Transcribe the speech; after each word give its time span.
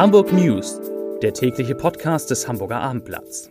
Hamburg 0.00 0.32
News, 0.32 0.80
der 1.20 1.34
tägliche 1.34 1.74
Podcast 1.74 2.30
des 2.30 2.48
Hamburger 2.48 2.80
Abendblatts. 2.80 3.50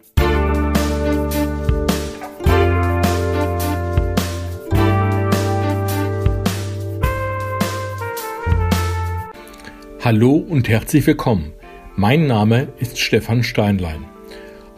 Hallo 10.00 10.38
und 10.38 10.68
herzlich 10.68 11.06
willkommen. 11.06 11.54
Mein 11.96 12.26
Name 12.26 12.70
ist 12.80 12.98
Stefan 12.98 13.44
Steinlein. 13.44 14.06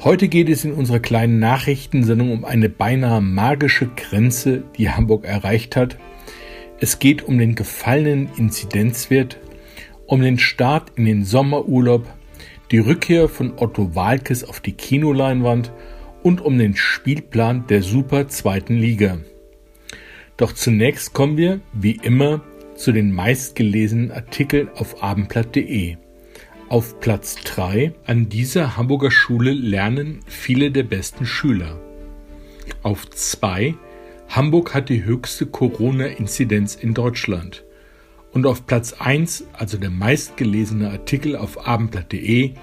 Heute 0.04 0.28
geht 0.28 0.50
es 0.50 0.66
in 0.66 0.74
unserer 0.74 1.00
kleinen 1.00 1.40
Nachrichtensendung 1.40 2.34
um 2.34 2.44
eine 2.44 2.68
beinahe 2.68 3.22
magische 3.22 3.88
Grenze, 3.96 4.64
die 4.78 4.90
Hamburg 4.90 5.24
erreicht 5.24 5.78
hat. 5.78 5.98
Es 6.82 7.00
geht 7.00 7.24
um 7.24 7.38
den 7.38 7.56
gefallenen 7.56 8.30
Inzidenzwert 8.36 9.38
um 10.12 10.22
den 10.22 10.38
Start 10.38 10.92
in 10.98 11.06
den 11.06 11.24
Sommerurlaub, 11.24 12.06
die 12.70 12.80
Rückkehr 12.80 13.30
von 13.30 13.54
Otto 13.56 13.96
Walkes 13.96 14.44
auf 14.44 14.60
die 14.60 14.74
Kinoleinwand 14.74 15.72
und 16.22 16.42
um 16.42 16.58
den 16.58 16.76
Spielplan 16.76 17.66
der 17.68 17.82
Super 17.82 18.28
zweiten 18.28 18.76
Liga. 18.76 19.20
Doch 20.36 20.52
zunächst 20.52 21.14
kommen 21.14 21.38
wir, 21.38 21.62
wie 21.72 21.94
immer, 21.94 22.42
zu 22.76 22.92
den 22.92 23.14
meistgelesenen 23.14 24.12
Artikeln 24.12 24.68
auf 24.76 25.02
abendblatt.de. 25.02 25.96
Auf 26.68 27.00
Platz 27.00 27.38
3 27.46 27.94
an 28.06 28.28
dieser 28.28 28.76
Hamburger 28.76 29.12
Schule 29.12 29.54
lernen 29.54 30.20
viele 30.26 30.72
der 30.72 30.84
besten 30.84 31.26
Schüler. 31.26 31.80
Auf 32.84 33.10
2 33.10 33.76
Hamburg 34.28 34.74
hat 34.74 34.90
die 34.90 35.06
höchste 35.06 35.46
Corona-Inzidenz 35.46 36.76
in 36.76 36.94
Deutschland. 36.94 37.64
Und 38.32 38.46
auf 38.46 38.66
Platz 38.66 38.94
1, 38.94 39.46
also 39.54 39.78
der 39.78 39.90
meistgelesene 39.90 40.90
Artikel 40.90 41.36
auf 41.36 41.68
abendblatt.de, 41.68 42.54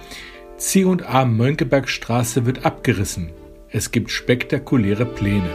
C&A 0.57 1.25
Mönckebergstraße 1.25 2.47
wird 2.47 2.65
abgerissen. 2.65 3.31
Es 3.71 3.91
gibt 3.91 4.11
spektakuläre 4.11 5.05
Pläne. 5.05 5.51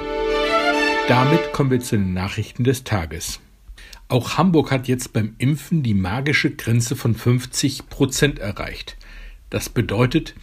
Damit 1.08 1.52
kommen 1.52 1.72
wir 1.72 1.80
zu 1.80 1.98
den 1.98 2.14
Nachrichten 2.14 2.64
des 2.64 2.84
Tages. 2.84 3.42
Auch 4.08 4.38
Hamburg 4.38 4.72
hat 4.72 4.88
jetzt 4.88 5.12
beim 5.12 5.34
Impfen 5.40 5.82
die 5.82 5.96
magische 5.96 6.52
Grenze 6.52 6.96
von 6.96 7.16
50 7.16 7.90
Prozent 7.90 8.40
erreicht. 8.40 8.96
Das 9.50 9.70
bedeutet, 9.70 10.36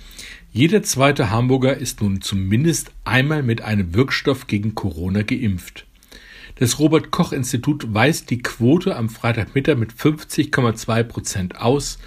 jeder 0.53 0.83
zweite 0.83 1.31
Hamburger 1.31 1.77
ist 1.77 2.01
nun 2.03 2.21
zumindest 2.21 2.91
einmal 3.05 3.43
mit 3.43 3.63
einem 3.63 3.95
Wirkstoff 3.95 4.49
gegen 4.49 4.75
Corona 4.75 5.23
geimpft. 5.23 5.87
Das 6.61 6.79
Robert 6.79 7.11
Koch 7.11 7.33
Institut 7.33 7.95
weist 7.95 8.29
die 8.29 8.43
Quote 8.43 8.95
am 8.95 9.09
Freitagmittag 9.09 9.79
mit 9.79 9.95
50,2 9.95 11.03
Prozent 11.05 11.57
aus. 11.57 11.99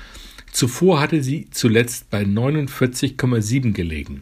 Zuvor 0.52 1.02
hatte 1.02 1.24
sie 1.24 1.48
zuletzt 1.50 2.12
bei 2.12 2.22
49,7 2.22 3.74
gelegen. 3.74 4.22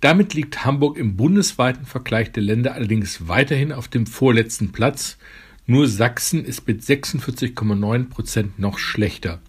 Damit 0.00 0.34
liegt 0.34 0.64
Hamburg 0.64 0.96
im 0.96 1.16
bundesweiten 1.16 1.84
Vergleich 1.84 2.30
der 2.30 2.44
Länder 2.44 2.74
allerdings 2.74 3.26
weiterhin 3.26 3.72
auf 3.72 3.88
dem 3.88 4.06
vorletzten 4.06 4.70
Platz. 4.70 5.18
Nur 5.66 5.88
Sachsen 5.88 6.44
ist 6.44 6.68
mit 6.68 6.82
46,9 6.82 8.08
Prozent 8.08 8.60
noch 8.60 8.78
schlechter. 8.78 9.40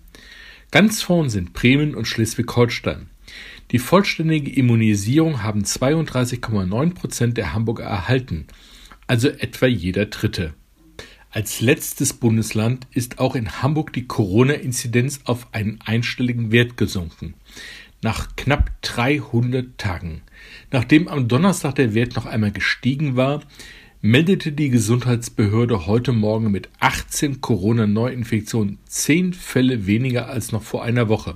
Ganz 0.72 1.04
vorn 1.04 1.30
sind 1.30 1.54
Bremen 1.54 1.94
und 1.94 2.08
Schleswig-Holstein. 2.08 3.06
Die 3.70 3.78
vollständige 3.78 4.50
Immunisierung 4.50 5.44
haben 5.44 5.62
32,9 5.62 6.96
Prozent 6.96 7.38
der 7.38 7.54
Hamburger 7.54 7.84
erhalten 7.84 8.48
also 9.08 9.30
etwa 9.30 9.68
jeder 9.68 10.06
Dritte. 10.08 10.54
Als 11.34 11.62
letztes 11.62 12.12
Bundesland 12.14 12.88
ist 12.92 13.20
auch 13.20 13.36
in 13.36 13.62
Hamburg 13.62 13.94
die 13.94 14.06
Corona-Inzidenz 14.06 15.22
auf 15.24 15.48
einen 15.54 15.80
einstelligen 15.86 16.52
Wert 16.52 16.76
gesunken. 16.76 17.36
Nach 18.02 18.36
knapp 18.36 18.72
300 18.82 19.78
Tagen. 19.78 20.24
Nachdem 20.72 21.08
am 21.08 21.28
Donnerstag 21.30 21.76
der 21.76 21.94
Wert 21.94 22.16
noch 22.16 22.26
einmal 22.26 22.52
gestiegen 22.52 23.16
war, 23.16 23.44
meldete 24.02 24.52
die 24.52 24.70
Gesundheitsbehörde 24.70 25.86
heute 25.86 26.12
Morgen 26.12 26.52
mit 26.52 26.70
18 26.80 27.40
Corona-Neuinfektionen 27.40 28.80
10 28.88 29.34
Fälle 29.34 29.86
weniger 29.86 30.28
als 30.28 30.52
noch 30.52 30.64
vor 30.64 30.84
einer 30.84 31.08
Woche. 31.08 31.36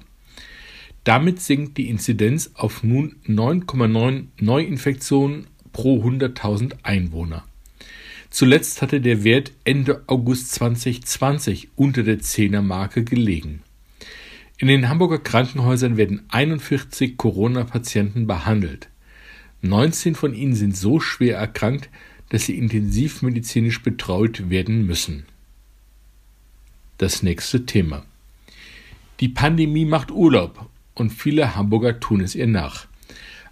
Damit 1.05 1.39
sinkt 1.39 1.77
die 1.77 1.87
Inzidenz 1.87 2.51
auf 2.55 2.83
nun 2.83 3.15
9,9 3.27 4.25
Neuinfektionen 4.41 5.47
pro 5.71 6.03
100.000 6.03 6.77
Einwohner. 6.81 7.45
Zuletzt 8.29 8.81
hatte 8.81 9.01
der 9.01 9.23
Wert 9.23 9.51
Ende 9.63 10.03
August 10.07 10.51
2020 10.53 11.69
unter 11.75 12.03
der 12.03 12.19
Zehnermarke 12.19 13.03
gelegen. 13.03 13.61
In 14.57 14.67
den 14.67 14.87
Hamburger 14.87 15.19
Krankenhäusern 15.19 15.97
werden 15.97 16.23
41 16.29 17.17
Corona-Patienten 17.17 18.25
behandelt. 18.25 18.89
19 19.61 20.15
von 20.15 20.33
ihnen 20.33 20.55
sind 20.55 20.77
so 20.77 20.99
schwer 20.99 21.37
erkrankt, 21.37 21.89
dass 22.29 22.45
sie 22.45 22.57
intensivmedizinisch 22.57 23.83
betreut 23.83 24.49
werden 24.49 24.85
müssen. 24.85 25.25
Das 26.97 27.23
nächste 27.23 27.65
Thema. 27.65 28.05
Die 29.19 29.29
Pandemie 29.29 29.85
macht 29.85 30.11
Urlaub 30.11 30.69
und 30.93 31.11
viele 31.11 31.55
Hamburger 31.55 31.99
tun 31.99 32.21
es 32.21 32.35
ihr 32.35 32.47
nach. 32.47 32.87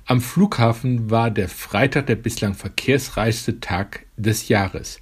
Am 0.06 0.20
Flughafen 0.20 1.10
war 1.10 1.32
der 1.32 1.48
Freitag 1.48 2.08
der 2.08 2.18
bislang 2.18 2.56
verkehrsreichste 2.56 3.62
Tag 3.62 4.06
des 4.18 4.50
Jahres. 4.50 5.00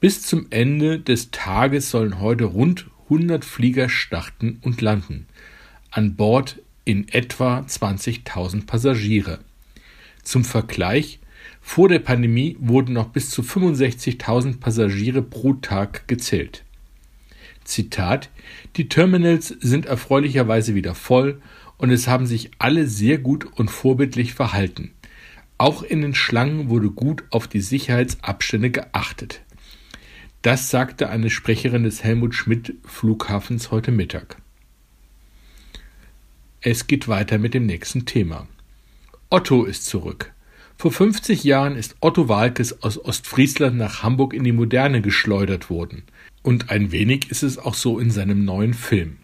Bis 0.00 0.22
zum 0.22 0.46
Ende 0.48 0.98
des 0.98 1.30
Tages 1.32 1.90
sollen 1.90 2.18
heute 2.18 2.44
rund 2.44 2.86
100 3.04 3.44
Flieger 3.44 3.90
starten 3.90 4.58
und 4.62 4.80
landen. 4.80 5.26
An 5.90 6.16
Bord 6.16 6.60
in 6.86 7.08
etwa 7.08 7.60
20.000 7.60 8.64
Passagiere. 8.64 9.40
Zum 10.22 10.44
Vergleich, 10.44 11.18
vor 11.60 11.88
der 11.90 11.98
Pandemie 11.98 12.56
wurden 12.58 12.94
noch 12.94 13.08
bis 13.08 13.28
zu 13.28 13.42
65.000 13.42 14.60
Passagiere 14.60 15.20
pro 15.20 15.54
Tag 15.54 16.08
gezählt. 16.08 16.64
Zitat 17.64 18.30
Die 18.76 18.88
Terminals 18.88 19.48
sind 19.48 19.84
erfreulicherweise 19.86 20.74
wieder 20.74 20.94
voll 20.94 21.40
und 21.78 21.90
es 21.90 22.08
haben 22.08 22.26
sich 22.26 22.50
alle 22.58 22.86
sehr 22.86 23.18
gut 23.18 23.44
und 23.44 23.70
vorbildlich 23.70 24.34
verhalten. 24.34 24.92
Auch 25.58 25.82
in 25.82 26.02
den 26.02 26.14
Schlangen 26.14 26.68
wurde 26.68 26.90
gut 26.90 27.24
auf 27.30 27.48
die 27.48 27.60
Sicherheitsabstände 27.60 28.70
geachtet. 28.70 29.42
Das 30.42 30.70
sagte 30.70 31.08
eine 31.08 31.30
Sprecherin 31.30 31.82
des 31.82 32.04
Helmut 32.04 32.34
Schmidt 32.34 32.74
Flughafens 32.84 33.70
heute 33.70 33.90
Mittag. 33.90 34.36
Es 36.60 36.86
geht 36.86 37.08
weiter 37.08 37.38
mit 37.38 37.54
dem 37.54 37.66
nächsten 37.66 38.06
Thema. 38.06 38.46
Otto 39.30 39.64
ist 39.64 39.86
zurück. 39.86 40.32
Vor 40.78 40.92
50 40.92 41.42
Jahren 41.42 41.74
ist 41.74 41.96
Otto 42.00 42.28
Walkes 42.28 42.82
aus 42.82 43.02
Ostfriesland 43.02 43.76
nach 43.76 44.02
Hamburg 44.02 44.34
in 44.34 44.44
die 44.44 44.52
Moderne 44.52 45.00
geschleudert 45.00 45.70
worden. 45.70 46.02
Und 46.42 46.70
ein 46.70 46.92
wenig 46.92 47.30
ist 47.30 47.42
es 47.42 47.56
auch 47.56 47.74
so 47.74 47.98
in 47.98 48.10
seinem 48.10 48.44
neuen 48.44 48.74
Film. 48.74 49.16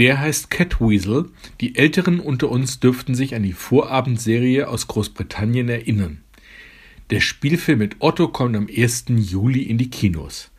Der 0.00 0.18
heißt 0.18 0.48
Catweasel. 0.48 1.28
Die 1.60 1.76
Älteren 1.76 2.20
unter 2.20 2.48
uns 2.48 2.80
dürften 2.80 3.14
sich 3.14 3.34
an 3.34 3.42
die 3.42 3.52
Vorabendserie 3.52 4.66
aus 4.66 4.86
Großbritannien 4.86 5.68
erinnern. 5.68 6.22
Der 7.10 7.20
Spielfilm 7.20 7.80
mit 7.80 7.96
Otto 7.98 8.28
kommt 8.28 8.56
am 8.56 8.66
1. 8.74 9.04
Juli 9.08 9.60
in 9.60 9.76
die 9.76 9.90
Kinos. 9.90 10.52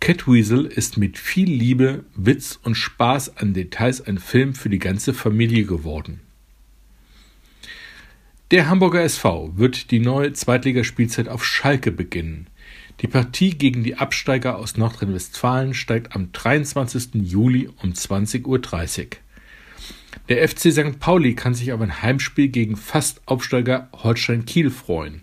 Catweasel 0.00 0.66
ist 0.66 0.96
mit 0.96 1.18
viel 1.18 1.48
Liebe, 1.48 2.04
Witz 2.16 2.58
und 2.64 2.74
Spaß 2.74 3.36
an 3.36 3.54
Details 3.54 4.00
ein 4.00 4.18
Film 4.18 4.56
für 4.56 4.70
die 4.70 4.80
ganze 4.80 5.14
Familie 5.14 5.66
geworden. 5.66 6.18
Der 8.50 8.68
Hamburger 8.68 9.04
SV 9.04 9.52
wird 9.54 9.92
die 9.92 10.00
neue 10.00 10.32
Zweitligaspielzeit 10.32 11.28
auf 11.28 11.44
Schalke 11.44 11.92
beginnen. 11.92 12.48
Die 13.00 13.06
Partie 13.06 13.56
gegen 13.56 13.82
die 13.82 13.96
Absteiger 13.96 14.58
aus 14.58 14.76
Nordrhein-Westfalen 14.76 15.72
steigt 15.72 16.14
am 16.14 16.32
23. 16.32 17.14
Juli 17.14 17.70
um 17.82 17.92
20.30 17.92 18.44
Uhr. 18.46 18.60
Der 20.28 20.46
FC 20.46 20.70
St. 20.70 21.00
Pauli 21.00 21.34
kann 21.34 21.54
sich 21.54 21.72
auf 21.72 21.80
ein 21.80 22.02
Heimspiel 22.02 22.48
gegen 22.48 22.76
Fast-Aufsteiger 22.76 23.88
Holstein 23.94 24.44
Kiel 24.44 24.70
freuen. 24.70 25.22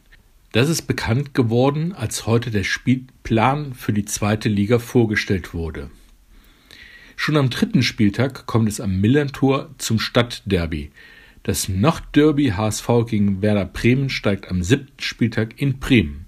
Das 0.54 0.70
ist 0.70 0.84
bekannt 0.84 1.36
geworden, 1.36 1.94
als 1.94 2.26
heute 2.26 2.50
der 2.50 2.64
Spielplan 2.64 3.76
für 3.76 3.94
die 3.94 4.06
zweite 4.06 4.50
Liga 4.50 4.80
vorgestellt 4.80 5.54
wurde. 5.54 5.92
Schon 7.16 7.38
am 7.38 7.52
dritten 7.52 7.84
Spieltag 7.84 8.48
kommt 8.48 8.70
es 8.70 8.80
am 8.80 9.00
Millantor 9.02 9.70
zum 9.78 10.00
Stadtderby. 10.00 10.92
Das 11.44 11.70
Nachtderby 11.70 12.54
HSV 12.58 12.88
gegen 13.08 13.42
Werder 13.44 13.66
Bremen 13.66 14.10
steigt 14.10 14.50
am 14.50 14.64
siebten 14.64 15.02
Spieltag 15.02 15.62
in 15.62 15.80
Bremen. 15.80 16.27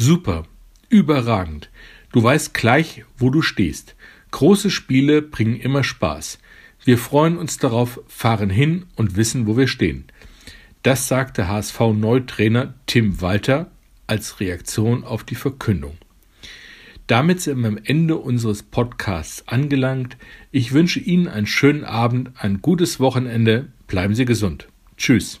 Super, 0.00 0.44
überragend. 0.88 1.70
Du 2.12 2.22
weißt 2.22 2.54
gleich, 2.54 3.04
wo 3.16 3.30
du 3.30 3.42
stehst. 3.42 3.96
Große 4.30 4.70
Spiele 4.70 5.22
bringen 5.22 5.58
immer 5.58 5.82
Spaß. 5.82 6.38
Wir 6.84 6.98
freuen 6.98 7.36
uns 7.36 7.58
darauf, 7.58 8.00
fahren 8.06 8.48
hin 8.48 8.86
und 8.94 9.16
wissen, 9.16 9.48
wo 9.48 9.56
wir 9.56 9.66
stehen. 9.66 10.04
Das 10.84 11.08
sagte 11.08 11.48
HSV-Neutrainer 11.48 12.74
Tim 12.86 13.20
Walter 13.20 13.72
als 14.06 14.38
Reaktion 14.38 15.02
auf 15.02 15.24
die 15.24 15.34
Verkündung. 15.34 15.98
Damit 17.08 17.40
sind 17.40 17.60
wir 17.60 17.66
am 17.68 17.80
Ende 17.82 18.18
unseres 18.18 18.62
Podcasts 18.62 19.48
angelangt. 19.48 20.16
Ich 20.52 20.72
wünsche 20.72 21.00
Ihnen 21.00 21.26
einen 21.26 21.48
schönen 21.48 21.82
Abend, 21.82 22.30
ein 22.36 22.62
gutes 22.62 23.00
Wochenende. 23.00 23.72
Bleiben 23.88 24.14
Sie 24.14 24.26
gesund. 24.26 24.68
Tschüss. 24.96 25.40